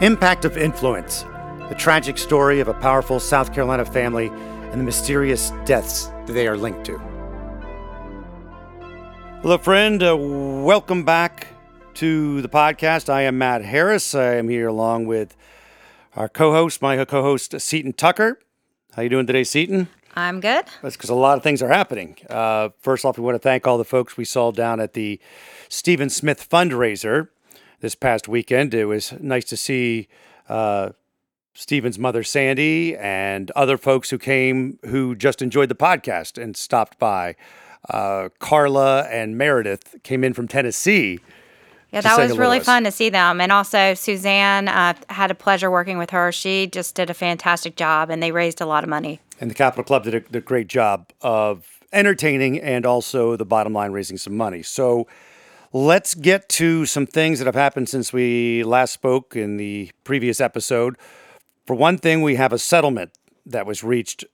[0.00, 1.26] Impact of Influence
[1.68, 6.48] the tragic story of a powerful South Carolina family and the mysterious deaths that they
[6.48, 6.98] are linked to.
[9.42, 10.02] Hello, friend.
[10.02, 11.48] Uh, welcome back
[11.94, 13.10] to the podcast.
[13.10, 14.14] I am Matt Harris.
[14.14, 15.36] I am here along with
[16.16, 18.40] our co-host, my co-host Seaton Tucker.
[18.92, 19.86] How are you doing today, Seaton?
[20.16, 20.64] I'm good.
[20.82, 22.16] That's because a lot of things are happening.
[22.30, 25.20] Uh, first off, we want to thank all the folks we saw down at the
[25.68, 27.28] Stephen Smith fundraiser
[27.80, 28.74] this past weekend.
[28.74, 30.08] It was nice to see
[30.48, 30.90] uh,
[31.54, 36.98] Stephen's mother, Sandy, and other folks who came who just enjoyed the podcast and stopped
[36.98, 37.36] by.
[37.88, 41.18] Uh, Carla and Meredith came in from Tennessee.
[41.92, 43.40] Yeah, that was really fun to see them.
[43.40, 46.30] And also, Suzanne uh, had a pleasure working with her.
[46.30, 49.20] She just did a fantastic job, and they raised a lot of money.
[49.40, 53.44] And the Capital Club did a, did a great job of entertaining and also the
[53.44, 54.62] bottom line raising some money.
[54.62, 55.08] So,
[55.72, 60.40] Let's get to some things that have happened since we last spoke in the previous
[60.40, 60.96] episode.
[61.64, 63.12] For one thing, we have a settlement
[63.46, 64.24] that was reached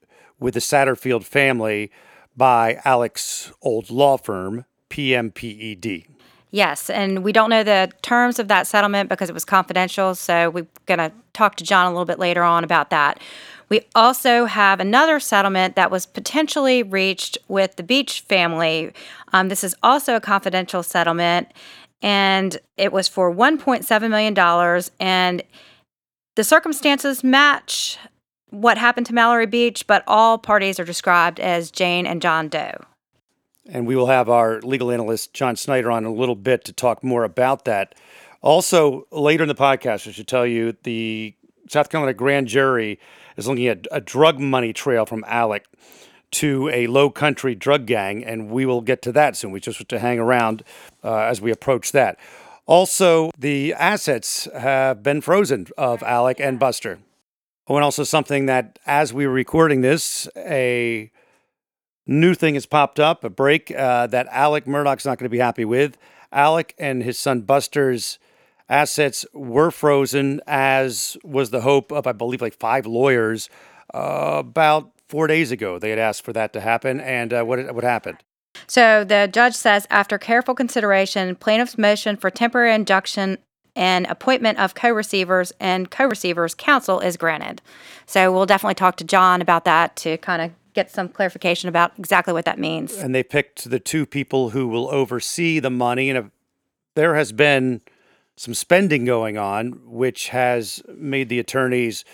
[0.41, 1.91] with the Satterfield family
[2.35, 6.07] by Alex Old Law Firm, PMPED.
[6.53, 10.49] Yes, and we don't know the terms of that settlement because it was confidential, so
[10.49, 13.21] we're going to talk to John a little bit later on about that.
[13.69, 18.93] We also have another settlement that was potentially reached with the Beach family.
[19.37, 21.53] Um, this is also a confidential settlement,
[22.01, 24.83] and it was for $1.7 million.
[24.99, 25.43] And
[26.37, 27.99] the circumstances match
[28.49, 32.81] what happened to Mallory Beach, but all parties are described as Jane and John Doe.
[33.69, 36.73] And we will have our legal analyst, John Snyder, on in a little bit to
[36.73, 37.95] talk more about that.
[38.41, 41.35] Also, later in the podcast, I should tell you the
[41.69, 42.99] South Carolina grand jury
[43.37, 45.67] is looking at a drug money trail from Alec
[46.33, 49.53] to a low country drug gang, and we will get to that soon.
[49.53, 50.63] We just have to hang around
[51.03, 52.19] uh, as we approach that.
[52.67, 56.99] Also, the assets have been frozen of Alec and Buster.
[57.69, 61.11] Oh, and also something that, as we were recording this, a
[62.07, 65.39] new thing has popped up, a break uh, that Alec Murdaugh's not going to be
[65.39, 65.97] happy with.
[66.33, 68.19] Alec and his son Buster's
[68.69, 73.49] assets were frozen, as was the hope of, I believe, like five lawyers
[73.95, 75.79] uh, about four days ago.
[75.79, 77.01] They had asked for that to happen.
[77.01, 78.19] And uh, what, what happened?
[78.67, 83.39] So the judge says after careful consideration, plaintiff's motion for temporary injunction
[83.75, 87.61] and appointment of co receivers and co receivers counsel is granted.
[88.07, 91.93] So we'll definitely talk to John about that to kind of get some clarification about
[91.99, 92.97] exactly what that means.
[92.97, 96.11] And they picked the two people who will oversee the money.
[96.11, 96.31] And
[96.95, 97.83] there has been
[98.37, 102.05] some spending going on, which has made the attorneys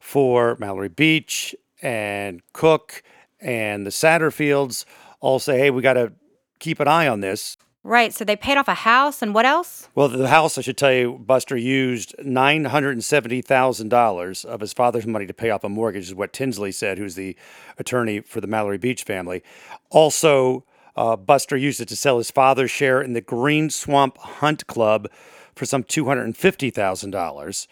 [0.00, 3.02] for Mallory Beach and Cook
[3.40, 4.84] and the Satterfields
[5.20, 6.12] all say, hey, we got to
[6.58, 7.56] keep an eye on this.
[7.84, 8.14] Right.
[8.14, 9.88] So they paid off a house and what else?
[9.96, 15.34] Well, the house, I should tell you, Buster used $970,000 of his father's money to
[15.34, 17.36] pay off a mortgage, is what Tinsley said, who's the
[17.78, 19.42] attorney for the Mallory Beach family.
[19.90, 24.68] Also, uh, Buster used it to sell his father's share in the Green Swamp Hunt
[24.68, 25.08] Club
[25.56, 27.66] for some $250,000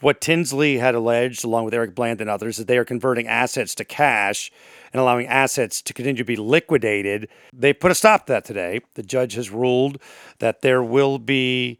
[0.00, 3.74] what Tinsley had alleged, along with Eric Bland and others, that they are converting assets
[3.76, 4.50] to cash
[4.92, 7.28] and allowing assets to continue to be liquidated.
[7.52, 8.80] They put a stop to that today.
[8.94, 10.00] The judge has ruled
[10.38, 11.78] that there will be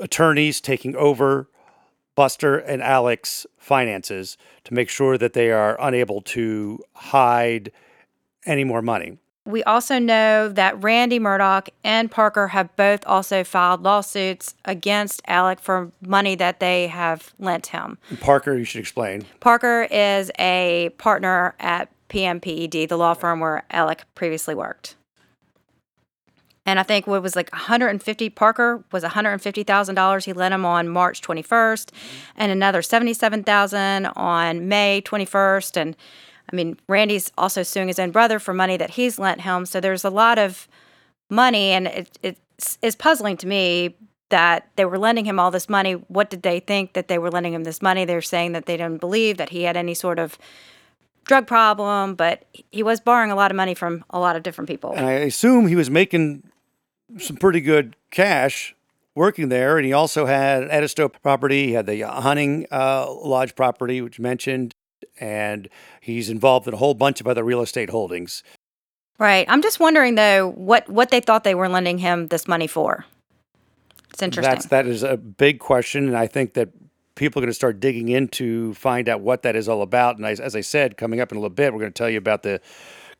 [0.00, 1.48] attorneys taking over
[2.14, 7.72] Buster and Alex finances to make sure that they are unable to hide
[8.46, 9.18] any more money.
[9.46, 15.60] We also know that Randy Murdaugh and Parker have both also filed lawsuits against Alec
[15.60, 17.98] for money that they have lent him.
[18.20, 19.26] Parker, you should explain.
[19.40, 24.96] Parker is a partner at PMPED, the law firm where Alec previously worked.
[26.66, 31.20] And I think what was like 150 Parker was $150,000 he lent him on March
[31.20, 31.90] 21st
[32.36, 35.96] and another 77,000 on May 21st and
[36.52, 39.66] I mean, Randy's also suing his own brother for money that he's lent him.
[39.66, 40.68] So there's a lot of
[41.30, 42.38] money, and it, it
[42.82, 43.96] is puzzling to me
[44.30, 45.92] that they were lending him all this money.
[45.92, 48.04] What did they think that they were lending him this money?
[48.04, 50.38] They're saying that they didn't believe that he had any sort of
[51.24, 54.68] drug problem, but he was borrowing a lot of money from a lot of different
[54.68, 54.92] people.
[54.94, 56.42] And I assume he was making
[57.18, 58.74] some pretty good cash
[59.14, 59.76] working there.
[59.78, 61.68] And he also had Edisto property.
[61.68, 64.74] He had the hunting uh, lodge property, which mentioned
[65.20, 65.68] and
[66.00, 68.42] he's involved in a whole bunch of other real estate holdings.
[69.18, 69.46] Right.
[69.48, 73.04] I'm just wondering though what what they thought they were lending him this money for.
[74.10, 74.52] It's interesting.
[74.52, 76.70] That's that is a big question, and I think that
[77.14, 80.16] people are going to start digging into find out what that is all about.
[80.16, 82.10] And I, as I said, coming up in a little bit, we're going to tell
[82.10, 82.60] you about the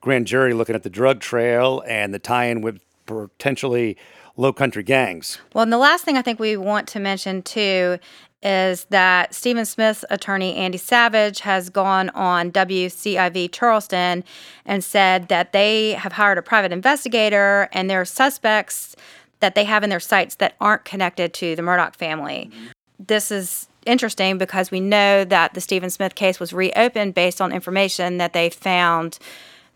[0.01, 3.97] grand jury looking at the drug trail and the tie-in with potentially
[4.37, 5.39] low country gangs.
[5.53, 7.99] Well, and the last thing I think we want to mention too
[8.45, 14.23] is that Stephen Smith's attorney, Andy Savage, has gone on WCIV Charleston
[14.67, 18.95] and said that they have hired a private investigator and there are suspects
[19.41, 22.51] that they have in their sights that aren't connected to the Murdaugh family.
[22.99, 27.53] This is interesting because we know that the Stephen Smith case was reopened based on
[27.53, 29.19] information that they found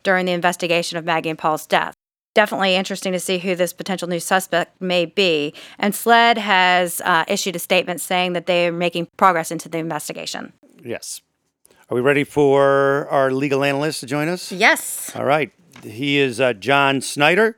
[0.03, 1.98] during the investigation of Maggie and Paul's death
[2.35, 5.55] definitely interesting to see who this potential new suspect may be.
[5.79, 9.79] And SLED has uh, issued a statement saying that they are making progress into the
[9.79, 10.53] investigation.
[10.85, 11.21] Yes.
[11.91, 14.53] Are we ready for our legal analyst to join us?
[14.53, 15.11] Yes.
[15.17, 15.51] All right.
[15.83, 17.57] He is uh, John Snyder,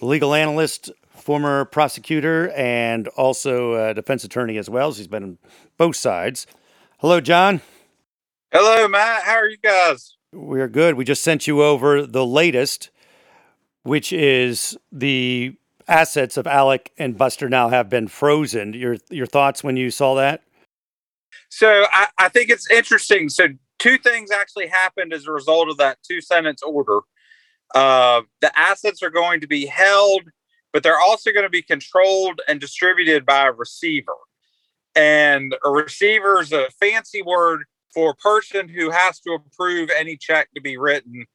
[0.00, 4.92] legal analyst, former prosecutor, and also a defense attorney as well.
[4.92, 5.38] So he's been on
[5.76, 6.46] both sides.
[6.98, 7.60] Hello, John.
[8.52, 9.24] Hello, Matt.
[9.24, 10.16] How are you guys?
[10.32, 10.94] We're good.
[10.94, 12.90] We just sent you over the latest
[13.88, 15.56] which is the
[15.88, 18.74] assets of Alec and Buster now have been frozen.
[18.74, 20.42] Your your thoughts when you saw that?
[21.48, 23.28] So I, I think it's interesting.
[23.28, 23.48] So
[23.78, 27.00] two things actually happened as a result of that two sentence order.
[27.74, 30.22] Uh, the assets are going to be held,
[30.72, 34.16] but they're also going to be controlled and distributed by a receiver.
[34.94, 37.64] And a receiver is a fancy word
[37.94, 41.26] for a person who has to approve any check to be written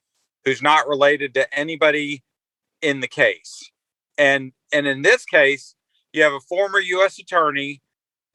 [0.46, 2.24] who's not related to anybody
[2.84, 3.72] in the case.
[4.18, 5.76] And and in this case,
[6.12, 7.18] you have a former U.S.
[7.18, 7.82] attorney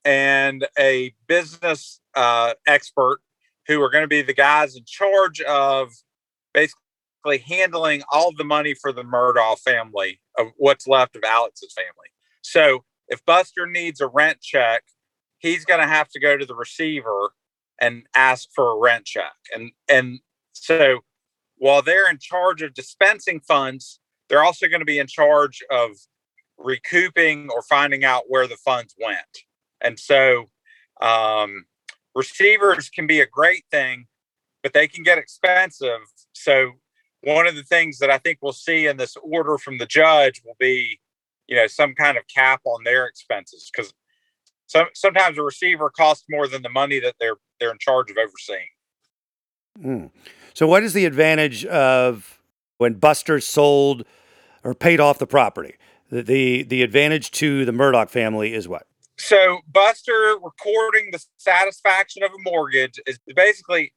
[0.04, 3.20] and a business uh, expert
[3.68, 5.92] who are going to be the guys in charge of
[6.54, 12.08] basically handling all the money for the Murdaugh family of what's left of Alex's family.
[12.42, 14.84] So if Buster needs a rent check,
[15.38, 17.32] he's going to have to go to the receiver
[17.80, 19.34] and ask for a rent check.
[19.54, 20.20] And and
[20.52, 21.00] so
[21.56, 25.92] while they're in charge of dispensing funds, they're also going to be in charge of
[26.58, 29.44] recouping or finding out where the funds went.
[29.80, 30.50] And so
[31.00, 31.66] um,
[32.14, 34.06] receivers can be a great thing,
[34.62, 36.00] but they can get expensive.
[36.32, 36.72] So
[37.22, 40.42] one of the things that I think we'll see in this order from the judge
[40.44, 41.00] will be,
[41.46, 43.92] you know, some kind of cap on their expenses because
[44.66, 48.16] some, sometimes a receiver costs more than the money that they're they're in charge of
[48.18, 48.68] overseeing.
[49.80, 50.10] Mm.
[50.54, 52.38] So, what is the advantage of
[52.78, 54.04] when Buster sold
[54.64, 55.74] or paid off the property.
[56.10, 58.86] The, the, the advantage to the Murdaugh family is what?
[59.18, 63.92] So Buster recording the satisfaction of a mortgage is basically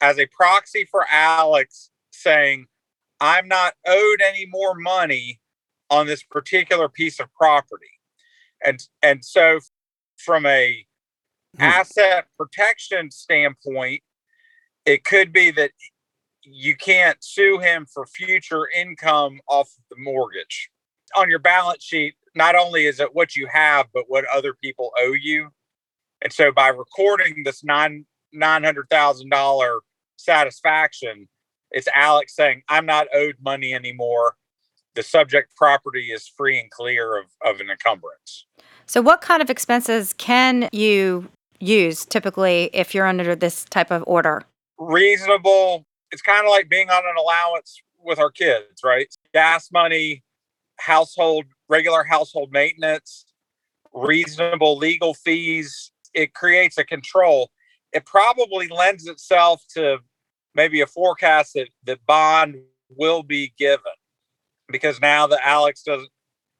[0.00, 2.66] as a proxy for Alex saying,
[3.20, 5.40] I'm not owed any more money
[5.88, 7.86] on this particular piece of property.
[8.64, 9.60] And and so
[10.16, 10.86] from a
[11.56, 11.62] hmm.
[11.62, 14.02] asset protection standpoint,
[14.84, 15.70] it could be that
[16.46, 20.70] you can't sue him for future income off the mortgage.
[21.16, 24.92] On your balance sheet, not only is it what you have, but what other people
[24.98, 25.48] owe you.
[26.22, 29.80] And so by recording this nine nine hundred thousand dollar
[30.16, 31.28] satisfaction,
[31.70, 34.34] it's Alex saying, I'm not owed money anymore.
[34.94, 38.46] The subject property is free and clear of, of an encumbrance.
[38.86, 41.28] So what kind of expenses can you
[41.58, 44.42] use typically if you're under this type of order?
[44.78, 49.08] Reasonable it's kind of like being on an allowance with our kids, right?
[49.34, 50.22] Gas money,
[50.78, 53.26] household, regular household maintenance,
[53.92, 55.90] reasonable legal fees.
[56.14, 57.50] It creates a control.
[57.92, 59.98] It probably lends itself to
[60.54, 62.56] maybe a forecast that, that bond
[62.88, 63.80] will be given
[64.68, 66.10] because now that Alex doesn't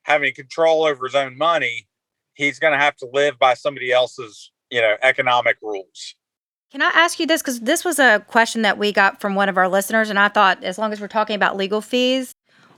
[0.04, 1.88] have any control over his own money,
[2.34, 6.14] he's going to have to live by somebody else's, you know, economic rules.
[6.72, 7.42] Can I ask you this?
[7.42, 10.28] Because this was a question that we got from one of our listeners, and I
[10.28, 12.34] thought as long as we're talking about legal fees,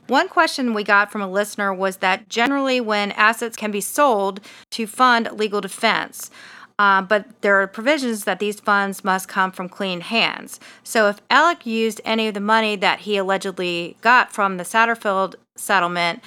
[0.09, 4.41] one question we got from a listener was that generally when assets can be sold
[4.71, 6.31] to fund legal defense,
[6.79, 10.61] uh, but there are provisions that these funds must come from clean hands.
[10.85, 15.35] So if Alec used any of the money that he allegedly got from the Satterfield
[15.57, 16.23] settlement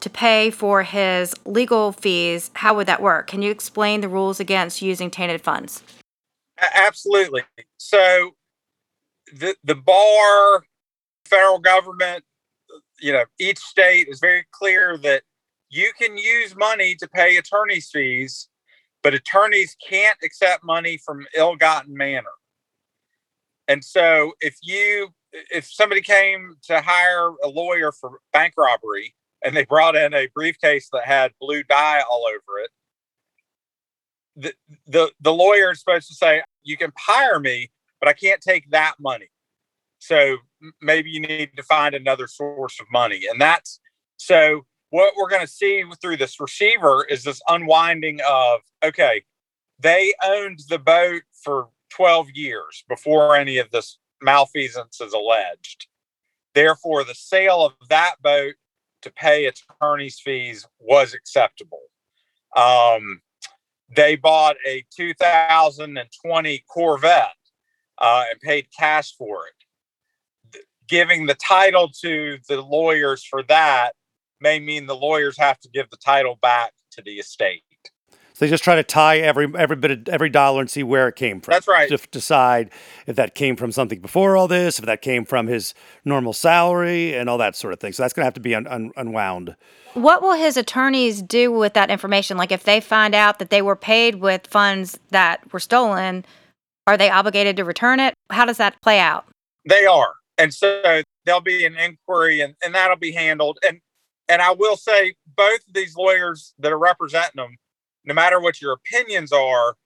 [0.00, 3.26] to pay for his legal fees, how would that work?
[3.26, 5.82] Can you explain the rules against using tainted funds?
[6.74, 7.42] Absolutely.
[7.76, 8.32] So
[9.32, 10.64] the the bar,
[11.24, 12.24] federal government,
[13.00, 15.22] you know, each state is very clear that
[15.70, 18.48] you can use money to pay attorneys' fees,
[19.02, 22.30] but attorneys can't accept money from ill-gotten manner.
[23.68, 25.10] And so if you
[25.50, 30.28] if somebody came to hire a lawyer for bank robbery and they brought in a
[30.34, 32.70] briefcase that had blue dye all over it,
[34.38, 34.54] the,
[34.86, 38.70] the the lawyer is supposed to say you can hire me but i can't take
[38.70, 39.28] that money
[39.98, 40.36] so
[40.80, 43.80] maybe you need to find another source of money and that's
[44.18, 49.24] So what we're going to see through this receiver is this unwinding of okay,
[49.78, 55.86] they owned the boat for 12 years before any of this malfeasance is alleged.
[56.54, 58.54] Therefore, the sale of that boat
[59.02, 61.82] to pay attorney's fees was acceptable.
[62.56, 63.20] Um,
[63.94, 67.28] they bought a 2020 Corvette
[67.98, 70.62] uh, and paid cash for it.
[70.88, 73.92] Giving the title to the lawyers for that
[74.40, 77.62] may mean the lawyers have to give the title back to the estate.
[78.38, 81.08] So they just try to tie every every bit of every dollar and see where
[81.08, 81.50] it came from.
[81.50, 81.88] That's right.
[81.88, 82.70] To decide
[83.08, 87.16] if that came from something before all this, if that came from his normal salary,
[87.16, 87.92] and all that sort of thing.
[87.92, 89.56] So that's going to have to be un- un- unwound.
[89.94, 92.36] What will his attorneys do with that information?
[92.36, 96.24] Like if they find out that they were paid with funds that were stolen,
[96.86, 98.14] are they obligated to return it?
[98.30, 99.26] How does that play out?
[99.68, 100.14] They are.
[100.38, 103.58] And so there'll be an inquiry and, and that'll be handled.
[103.66, 103.80] And
[104.28, 107.56] and I will say both of these lawyers that are representing them,
[108.04, 109.76] no matter what your opinions are,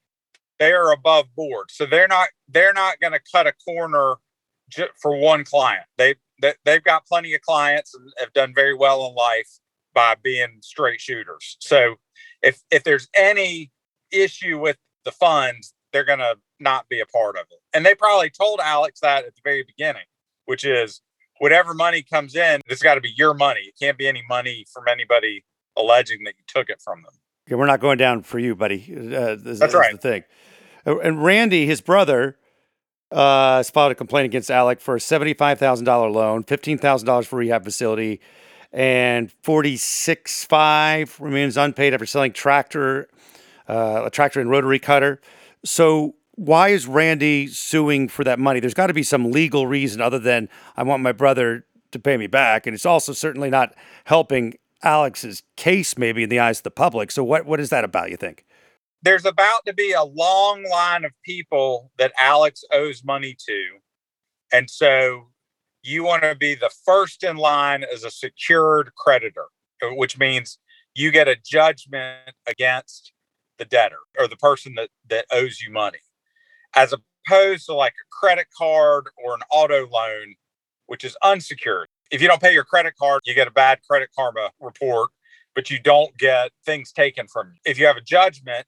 [0.58, 1.70] they are above board.
[1.70, 4.16] So they're not they're not going to cut a corner
[5.00, 5.84] for one client.
[5.98, 9.58] They, they they've got plenty of clients and have done very well in life
[9.94, 11.56] by being straight shooters.
[11.60, 11.96] So
[12.42, 13.70] if if there's any
[14.10, 17.58] issue with the funds, they're going to not be a part of it.
[17.74, 20.04] And they probably told Alex that at the very beginning,
[20.44, 21.00] which is
[21.38, 23.62] whatever money comes in, it's got to be your money.
[23.62, 25.44] It can't be any money from anybody
[25.76, 27.14] alleging that you took it from them.
[27.52, 28.82] Okay, we're not going down for you, buddy.
[28.90, 29.92] Uh, this, That's right.
[29.92, 30.24] The thing.
[30.86, 32.38] Uh, And Randy, his brother,
[33.10, 37.04] uh, has filed a complaint against Alec for a seventy-five thousand dollar loan, fifteen thousand
[37.04, 38.22] dollars for rehab facility,
[38.72, 43.08] and forty-six five remains unpaid after selling tractor,
[43.68, 45.20] uh, a tractor and rotary cutter.
[45.62, 48.60] So why is Randy suing for that money?
[48.60, 52.16] There's got to be some legal reason other than I want my brother to pay
[52.16, 56.64] me back, and it's also certainly not helping Alex's case, maybe in the eyes of
[56.64, 57.10] the public.
[57.10, 58.10] So what what is that about?
[58.10, 58.44] You think?
[59.02, 63.64] There's about to be a long line of people that Alex owes money to.
[64.52, 65.28] And so
[65.82, 69.46] you want to be the first in line as a secured creditor,
[69.82, 70.58] uh, which means
[70.94, 73.12] you get a judgment against
[73.58, 75.98] the debtor or the person that, that owes you money,
[76.74, 80.34] as opposed to like a credit card or an auto loan,
[80.86, 81.88] which is unsecured.
[82.12, 85.10] If you don't pay your credit card, you get a bad credit karma report,
[85.54, 87.60] but you don't get things taken from you.
[87.64, 88.66] If you have a judgment,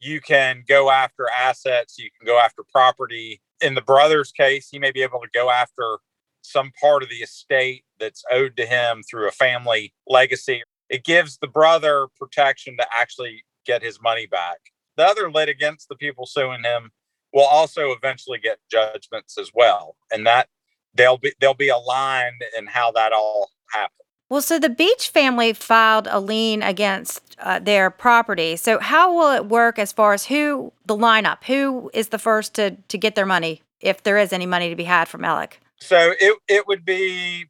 [0.00, 3.40] you can go after assets, you can go after property.
[3.60, 5.98] In the brother's case, he may be able to go after
[6.42, 10.64] some part of the estate that's owed to him through a family legacy.
[10.88, 14.58] It gives the brother protection to actually get his money back.
[14.96, 16.90] The other litigants, the people suing him,
[17.32, 19.94] will also eventually get judgments as well.
[20.12, 20.48] And that
[20.94, 23.96] they'll be they'll be aligned in how that all happens.
[24.28, 28.54] Well, so the Beach family filed a lien against uh, their property.
[28.56, 31.44] So how will it work as far as who the lineup?
[31.44, 34.76] Who is the first to to get their money if there is any money to
[34.76, 35.60] be had from Alec?
[35.78, 37.46] So it it would be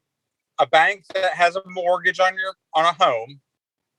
[0.59, 3.41] a bank that has a mortgage on your on a home.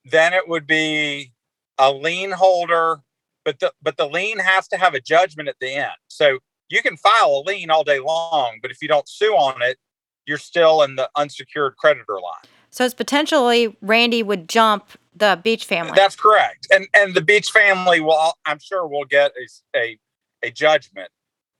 [0.03, 1.33] Then it would be
[1.77, 3.01] a lien holder,
[3.45, 5.91] but the but the lien has to have a judgment at the end.
[6.07, 6.39] So
[6.71, 9.77] you can file a lien all day long, but if you don't sue on it,
[10.25, 12.49] you're still in the unsecured creditor line.
[12.69, 15.91] So it's potentially Randy would jump the Beach family.
[15.95, 16.67] That's correct.
[16.71, 19.99] And and the Beach family will I'm sure will get a a,
[20.43, 21.09] a judgment.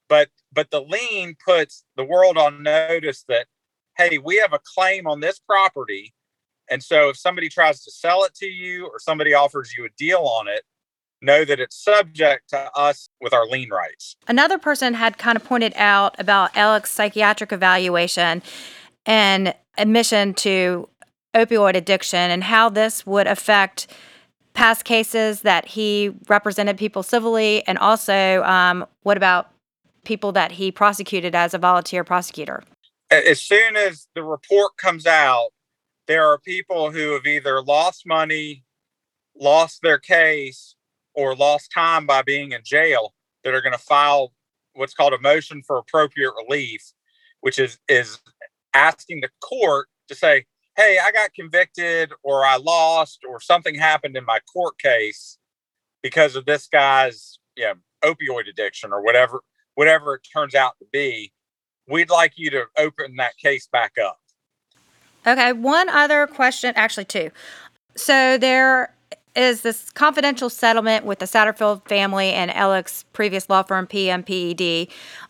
[0.08, 3.48] But but the lien puts the world on notice that
[3.98, 6.14] hey, we have a claim on this property.
[6.70, 9.90] And so if somebody tries to sell it to you or somebody offers you a
[9.98, 10.64] deal on it,
[11.22, 14.16] know that it's subject to us with our lien rights.
[14.28, 18.42] Another person had kind of pointed out about Alec's psychiatric evaluation
[19.06, 20.88] and admission to
[21.34, 23.88] opioid addiction and how this would affect
[24.54, 29.52] past cases that he represented people civilly and also um, what about
[30.04, 32.64] people that he prosecuted as a volunteer prosecutor
[33.10, 35.52] As soon as the report comes out,
[36.08, 38.66] there are people who have either lost money,
[39.40, 40.76] lost their case,
[41.14, 43.14] or lost time by being in jail
[43.44, 44.34] that are going to file
[44.74, 46.94] what's called a motion for appropriate relief,
[47.42, 48.20] which is is
[48.74, 54.16] asking the court to say, "Hey, I got convicted, or I lost, or something happened
[54.16, 55.38] in my court case
[56.02, 59.42] because of this guy's you know, opioid addiction, or whatever
[59.76, 61.32] whatever it turns out to be.
[61.88, 64.20] We'd like you to open that case back up."
[65.26, 67.32] Okay, one other question, actually two.
[67.96, 68.96] So there
[69.36, 74.90] is this confidential settlement with the Satterfield family and Alec's previous law firm, PMPED.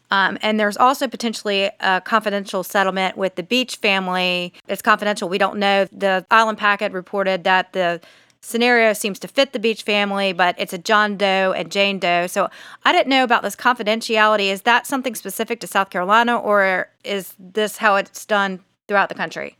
[0.09, 4.53] Um, and there's also potentially a confidential settlement with the Beach family.
[4.67, 5.29] It's confidential.
[5.29, 5.85] We don't know.
[5.85, 8.01] The Island Packet reported that the
[8.41, 12.27] scenario seems to fit the Beach family, but it's a John Doe and Jane Doe.
[12.27, 12.49] So
[12.83, 14.51] I didn't know about this confidentiality.
[14.51, 19.15] Is that something specific to South Carolina, or is this how it's done throughout the
[19.15, 19.57] country?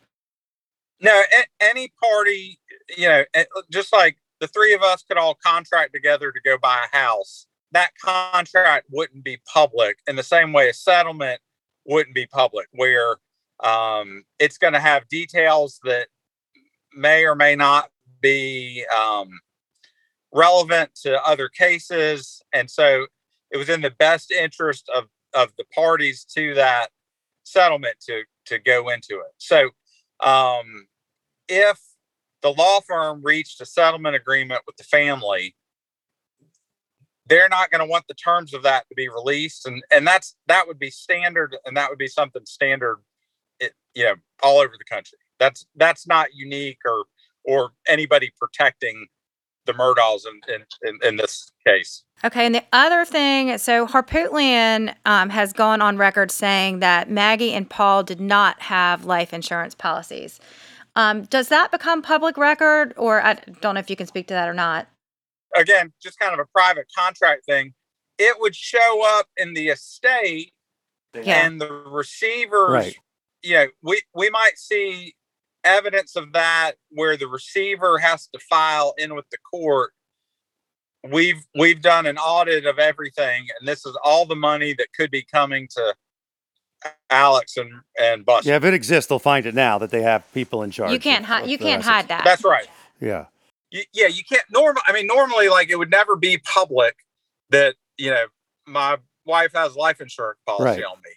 [1.00, 1.21] No,
[1.60, 2.60] any party,
[2.98, 3.24] you know,
[3.71, 7.45] just like the three of us could all contract together to go buy a house,
[7.71, 11.39] that contract wouldn't be public in the same way a settlement
[11.86, 13.17] wouldn't be public, where
[13.63, 16.07] um, it's going to have details that
[16.93, 19.29] may or may not be um,
[20.33, 22.41] relevant to other cases.
[22.51, 23.05] And so
[23.51, 26.89] it was in the best interest of, of the parties to that
[27.43, 29.33] settlement to, to go into it.
[29.38, 29.69] So
[30.19, 30.88] um,
[31.48, 31.79] if
[32.41, 35.55] the law firm reached a settlement agreement with the family,
[37.27, 40.36] they're not going to want the terms of that to be released, and and that's
[40.48, 42.98] that would be standard, and that would be something standard,
[43.60, 45.17] it, you know, all over the country.
[45.39, 47.05] That's that's not unique or
[47.43, 49.07] or anybody protecting
[49.65, 52.03] the Murdaughs in, in, in, this case.
[52.24, 57.53] Okay, and the other thing, so Harpootlian um, has gone on record saying that Maggie
[57.53, 60.39] and Paul did not have life insurance policies.
[60.95, 64.33] Um, does that become public record, or I don't know if you can speak to
[64.33, 64.88] that or not?
[65.55, 67.74] Again, just kind of a private contract thing.
[68.17, 70.53] It would show up in the estate,
[71.13, 71.45] Yeah.
[71.45, 72.71] and the receivers.
[72.71, 72.95] Right.
[73.41, 75.15] You know, we we might see
[75.63, 79.91] evidence of that where the receiver has to file in with the court.
[81.10, 85.10] We've we've done an audit of everything, and this is all the money that could
[85.10, 85.95] be coming to
[87.09, 88.50] Alex and and Buster.
[88.50, 90.91] Yeah, if it exists, they'll find it now that they have people in charge.
[90.91, 91.50] You can't hide.
[91.50, 91.88] You can't assets.
[91.88, 92.23] hide that.
[92.23, 92.67] That's right.
[93.00, 93.25] Yeah.
[93.73, 94.81] Y- yeah, you can't normal.
[94.88, 96.95] I mean, normally, like it would never be public
[97.50, 98.25] that you know
[98.65, 100.83] my wife has life insurance policy Right.
[100.83, 101.11] on me,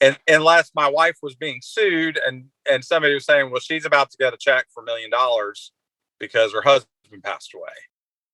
[0.00, 4.10] and unless my wife was being sued and and somebody was saying, well, she's about
[4.10, 5.72] to get a check for a million dollars
[6.18, 7.72] because her husband passed away.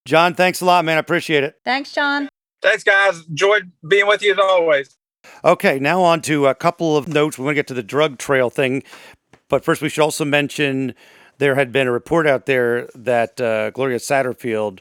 [0.06, 0.96] John, thanks a lot, man.
[0.96, 1.56] I appreciate it.
[1.64, 2.28] Thanks, John.
[2.60, 3.24] Thanks, guys.
[3.28, 4.96] Enjoyed being with you as always.
[5.44, 7.38] Okay, now on to a couple of notes.
[7.38, 8.82] We want to get to the drug trail thing,
[9.48, 10.94] but first we should also mention
[11.38, 14.80] there had been a report out there that uh, Gloria Satterfield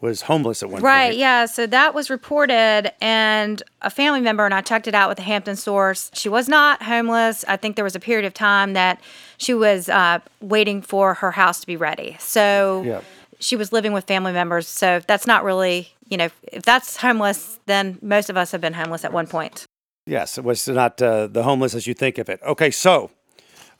[0.00, 1.10] was homeless at one Right, point.
[1.10, 1.46] Right, yeah.
[1.46, 5.24] So that was reported, and a family member, and I checked it out with the
[5.24, 6.10] Hampton source.
[6.12, 7.44] She was not homeless.
[7.48, 9.00] I think there was a period of time that
[9.38, 12.16] she was uh, waiting for her house to be ready.
[12.20, 13.00] So Yeah.
[13.40, 14.68] she was living with family members.
[14.68, 18.74] So that's not really, you know, if that's homeless, then most of us have been
[18.74, 19.64] homeless at one point.
[20.06, 22.40] Yes, it was not uh, the homeless as you think of it.
[22.46, 23.10] Okay, so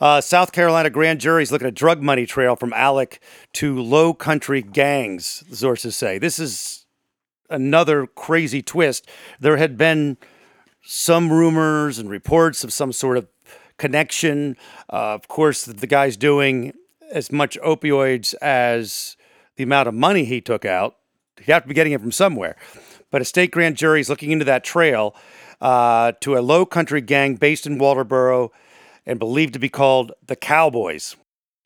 [0.00, 3.20] uh, South Carolina grand jury is looking at drug money trail from Alec
[3.54, 6.18] to low country gangs, sources say.
[6.18, 6.84] This is
[7.48, 9.08] another crazy twist.
[9.38, 10.16] There had been
[10.82, 13.28] some rumors and reports of some sort of
[13.78, 14.56] connection.
[14.92, 16.72] Uh, of course, the guy's doing
[17.12, 19.16] as much opioids as
[19.54, 20.96] the amount of money he took out.
[21.38, 22.56] He'd have to be getting it from somewhere.
[23.12, 25.14] But a state grand jury is looking into that trail
[25.60, 28.50] uh, to a low country gang based in Walterboro
[29.04, 31.16] and believed to be called the Cowboys.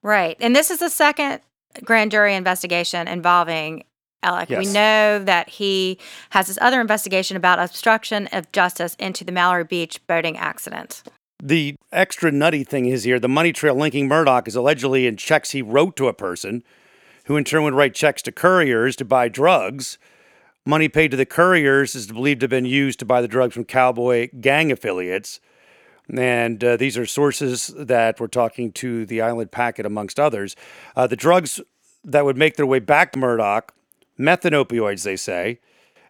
[0.03, 0.37] Right.
[0.41, 1.41] And this is the second
[1.85, 3.85] grand jury investigation involving
[4.23, 4.51] Alec.
[4.51, 5.99] We know that he
[6.31, 11.03] has this other investigation about obstruction of justice into the Mallory Beach boating accident.
[11.43, 15.53] The extra nutty thing is here the money trail linking Murdaugh is allegedly in checks
[15.53, 16.63] he wrote to a person
[17.25, 19.99] who in turn would write checks to couriers to buy drugs.
[20.67, 23.55] Money paid to the couriers is believed to have been used to buy the drugs
[23.55, 25.41] from cowboy gang affiliates.
[26.13, 30.57] And uh, these are sources that were talking to the Island Packet, amongst others.
[30.95, 31.61] Uh, the drugs
[32.05, 33.69] that would make their way back to Murdaugh,
[34.19, 35.61] meth and opioids, they say,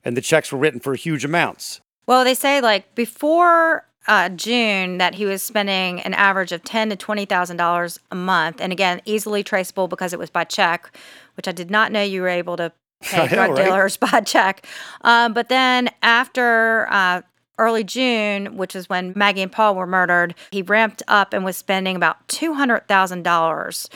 [0.05, 1.81] and the checks were written for huge amounts.
[2.07, 6.89] Well, they say like before uh, June that he was spending an average of ten
[6.89, 10.97] to twenty thousand dollars a month, and again, easily traceable because it was by check,
[11.37, 13.65] which I did not know you were able to pay drug right?
[13.65, 14.67] dealers by check.
[15.03, 17.23] Um, but then after uh,
[17.59, 21.57] early June, which is when Maggie and Paul were murdered, he ramped up and was
[21.57, 23.89] spending about two hundred thousand dollars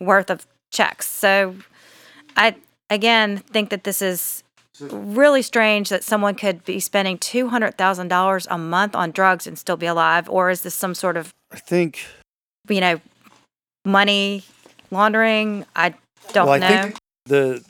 [0.00, 1.06] worth of checks.
[1.08, 1.56] So,
[2.36, 2.56] I
[2.90, 4.42] again think that this is
[4.80, 9.46] really strange that someone could be spending two hundred thousand dollars a month on drugs
[9.46, 12.04] and still be alive, or is this some sort of I think
[12.68, 13.00] you know
[13.84, 14.44] money
[14.90, 15.66] laundering?
[15.76, 15.94] I
[16.32, 16.82] don't well, I know.
[16.82, 17.64] think the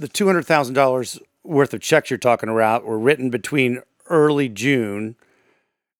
[0.00, 4.48] the two hundred thousand dollars worth of checks you're talking about were written between early
[4.48, 5.14] June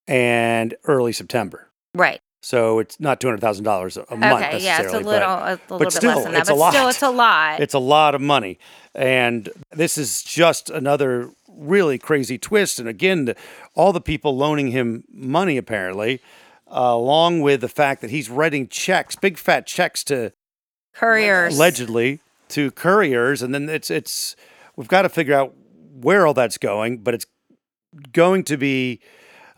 [0.08, 1.68] and early September.
[1.94, 2.20] right.
[2.42, 5.22] So it's not two hundred thousand dollars a month Okay, yeah, it's a little, but-
[5.22, 6.40] a, little bit still, less than that.
[6.40, 6.72] it's But a lot.
[6.72, 7.60] still, it's a lot.
[7.60, 8.58] It's a lot of money.
[8.94, 12.78] And this is just another really crazy twist.
[12.78, 13.36] And again, the,
[13.74, 16.22] all the people loaning him money, apparently,
[16.66, 20.32] uh, along with the fact that he's writing checks, big fat checks to
[20.94, 21.54] Couriers.
[21.54, 23.42] allegedly to couriers.
[23.42, 24.36] And then it's, it's,
[24.76, 25.54] we've got to figure out
[25.92, 27.26] where all that's going, but it's
[28.12, 29.00] going to be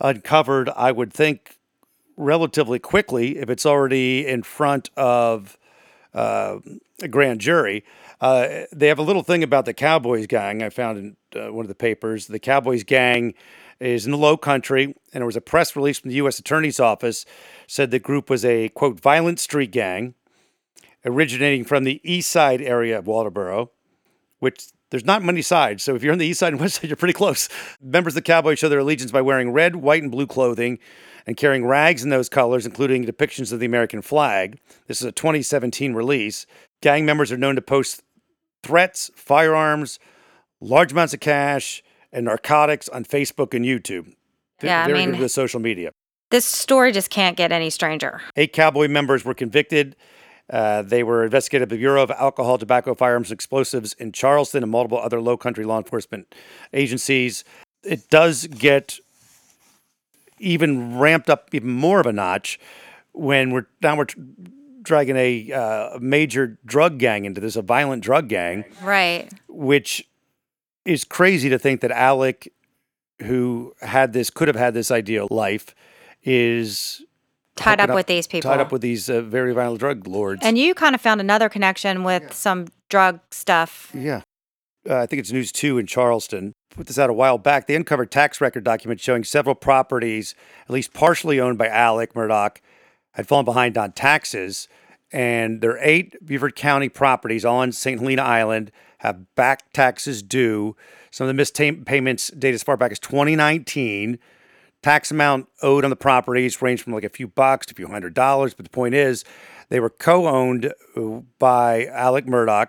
[0.00, 1.56] uncovered, I would think,
[2.16, 5.56] relatively quickly if it's already in front of
[6.14, 6.58] uh,
[7.00, 7.84] a grand jury.
[8.20, 11.64] Uh, they have a little thing about the Cowboys gang I found in uh, one
[11.64, 12.26] of the papers.
[12.26, 13.34] The Cowboys gang
[13.80, 16.38] is in the low country, and there was a press release from the U.S.
[16.38, 17.24] Attorney's Office
[17.66, 20.14] said the group was a, quote, violent street gang
[21.04, 23.68] originating from the east side area of Walterboro,
[24.38, 25.82] which there's not many sides.
[25.82, 27.48] So if you're on the east side and west side, you're pretty close.
[27.80, 30.78] Members of the Cowboys show their allegiance by wearing red, white, and blue clothing
[31.26, 34.58] and carrying rags in those colors, including depictions of the American flag.
[34.88, 36.46] This is a 2017 release.
[36.80, 38.02] Gang members are known to post
[38.62, 39.98] threats, firearms,
[40.60, 44.14] large amounts of cash, and narcotics on Facebook and YouTube.
[44.62, 45.92] Yeah, I mean- with social media.
[46.30, 48.22] This story just can't get any stranger.
[48.36, 49.96] Eight Cowboy members were convicted.
[50.52, 54.62] Uh, they were investigated by the Bureau of Alcohol, Tobacco, Firearms, and Explosives in Charleston
[54.62, 56.34] and multiple other low country law enforcement
[56.74, 57.42] agencies.
[57.82, 58.98] It does get
[60.38, 62.60] even ramped up even more of a notch
[63.12, 64.06] when we're now we're
[64.82, 69.28] dragging a uh, major drug gang into this, a violent drug gang, Right.
[69.48, 70.06] which
[70.84, 72.52] is crazy to think that Alec,
[73.22, 75.74] who had this, could have had this ideal life,
[76.24, 77.02] is
[77.56, 78.50] Tied hooking up with these people.
[78.50, 80.40] tied up with these uh, very violent drug lords.
[80.42, 83.90] And you kind of found another connection with some drug stuff.
[83.94, 84.22] yeah,
[84.88, 86.52] uh, I think it's News Two in Charleston.
[86.74, 87.66] Put this out a while back.
[87.66, 90.34] They uncovered tax record documents showing several properties,
[90.64, 92.56] at least partially owned by Alec Murdaugh,
[93.12, 94.68] had fallen behind on taxes.
[95.12, 98.00] And their eight Beaufort County properties on St.
[98.00, 100.74] Helena Island have back taxes due.
[101.10, 104.18] Some of the missed ta- payments date as far back as 2019.
[104.82, 107.88] Tax amount owed on the properties ranged from like a few bucks to a few
[107.88, 108.54] hundred dollars.
[108.54, 109.24] But the point is,
[109.68, 112.68] they were co owned uh, by Alec Murdaugh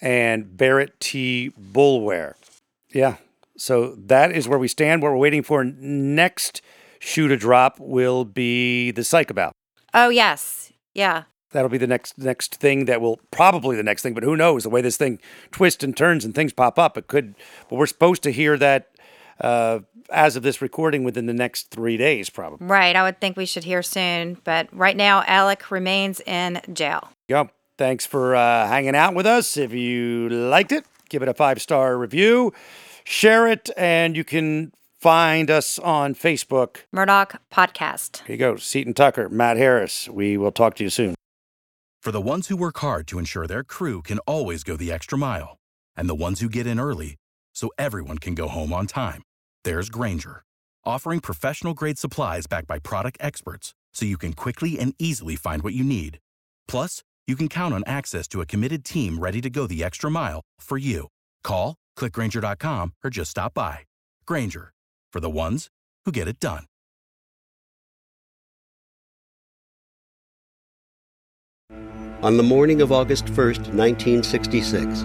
[0.00, 1.52] and Barrett T.
[1.58, 2.34] Boulware.
[2.92, 3.16] Yeah.
[3.56, 5.02] So that is where we stand.
[5.02, 6.60] What we're waiting for next
[6.98, 9.52] shoe to drop will be the psych about.
[9.94, 10.72] Oh, yes.
[10.94, 11.24] Yeah.
[11.52, 14.64] That'll be the next next thing that will probably the next thing, but who knows?
[14.64, 15.20] The way this thing
[15.52, 17.34] twists and turns and things pop up, it could.
[17.70, 18.88] But we're supposed to hear that
[19.40, 22.66] uh, as of this recording within the next three days, probably.
[22.66, 22.94] Right.
[22.96, 24.38] I would think we should hear soon.
[24.44, 27.10] But right now, Alec remains in jail.
[27.28, 27.52] Yep.
[27.78, 29.56] Thanks for uh, hanging out with us.
[29.56, 32.52] If you liked it, give it a five star review,
[33.04, 36.78] share it, and you can find us on Facebook.
[36.94, 38.18] Murdaugh Podcast.
[38.26, 40.08] Here you go, Seaton Tucker, Matt Harris.
[40.08, 41.14] We will talk to you soon.
[42.00, 45.18] For the ones who work hard to ensure their crew can always go the extra
[45.18, 45.58] mile,
[45.94, 47.16] and the ones who get in early
[47.56, 49.22] so everyone can go home on time,
[49.64, 50.44] there's Grainger,
[50.84, 55.62] offering professional grade supplies backed by product experts so you can quickly and easily find
[55.62, 56.18] what you need.
[56.68, 60.08] Plus, you can count on access to a committed team ready to go the extra
[60.10, 61.08] mile for you.
[61.42, 63.80] Call, clickgrainger.com, or just stop by.
[64.26, 64.72] Grainger,
[65.12, 65.68] for the ones
[66.04, 66.66] who get it done.
[72.22, 75.04] On the morning of August 1st, 1966,